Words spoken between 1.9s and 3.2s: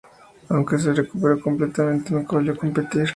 nunca volvió a competir.